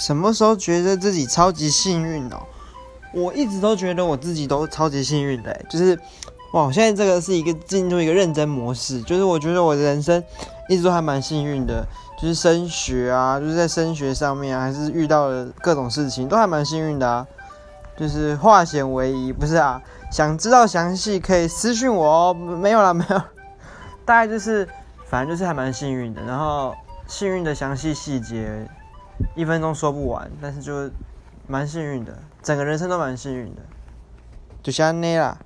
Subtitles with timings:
[0.00, 2.40] 什么时候觉得自己超级幸运哦？
[3.12, 5.98] 我一直都觉得我自己都超级幸运的，就是
[6.54, 10.24] 哇，现在这个是一个进入一个认真模式，就是我觉得我的人生
[10.70, 11.86] 一直都还蛮幸运的，
[12.18, 17.26] 就是升学啊，就是在升学上面啊，还是遇到了各种事情都还蛮幸运的啊，
[17.98, 19.82] 就是化险为夷，不是啊？
[20.10, 23.16] 想知道详细可以私信我哦，没有啦， 没有，
[24.06, 24.66] 大概就是
[25.04, 26.74] 反正就是还蛮幸运的，然后
[27.06, 28.66] 幸运的详细细节。
[29.34, 30.90] 一分钟说不完，但是就
[31.46, 33.62] 蛮幸运的，整个人生都蛮幸运的，
[34.62, 35.42] 就像那啦。